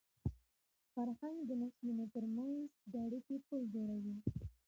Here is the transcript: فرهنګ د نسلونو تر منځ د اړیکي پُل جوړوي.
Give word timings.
فرهنګ 0.93 1.37
د 1.49 1.51
نسلونو 1.61 2.05
تر 2.13 2.23
منځ 2.35 2.65
د 2.91 2.93
اړیکي 3.05 3.35
پُل 3.45 3.61
جوړوي. 3.73 4.15